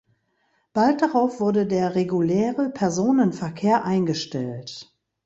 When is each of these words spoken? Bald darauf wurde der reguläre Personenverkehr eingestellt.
Bald 0.73 1.03
darauf 1.03 1.39
wurde 1.39 1.67
der 1.67 1.93
reguläre 1.93 2.71
Personenverkehr 2.71 3.85
eingestellt. 3.85 4.91